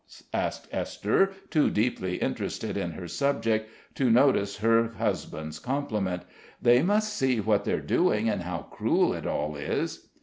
[0.33, 6.23] asked Esther, too deeply interested in her subject to notice her husband's compliment.
[6.59, 10.09] "They must see what they're doing, and how cruel it all is."